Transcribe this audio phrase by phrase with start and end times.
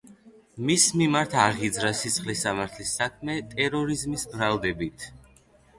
[0.69, 5.11] მის მიმართ აღიძრა სისხლის სამართლის საქმე ტერორიზმის ბრალდებით.